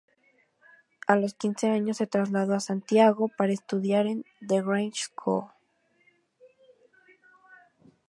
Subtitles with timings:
[1.05, 5.51] A los quince años se trasladó a Santiago para estudiar en The Grange School.